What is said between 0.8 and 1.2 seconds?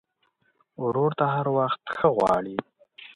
ورور